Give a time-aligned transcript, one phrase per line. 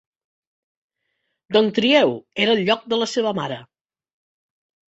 [1.57, 2.15] Dong Trieu
[2.47, 3.59] era el lloc de la seva mare.